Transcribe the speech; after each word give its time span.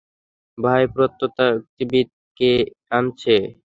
ভাই 0.57 0.83
পুরাতত্ত্ববিদ 0.91 2.07
কে 2.37 2.51
আনছে। 2.91 3.35